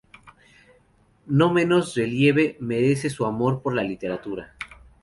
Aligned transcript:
No 1.27 1.53
menos 1.53 1.93
relieve 1.93 2.57
merece 2.59 3.07
su 3.11 3.23
amor 3.27 3.61
por 3.61 3.75
la 3.75 3.83
Literatura. 3.83 4.55